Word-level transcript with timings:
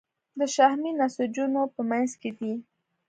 د 0.39 0.41
شحمي 0.55 0.91
نسجونو 0.99 1.61
په 1.73 1.81
منځ 1.89 2.09
کې 2.21 2.29
دي. 2.37 2.53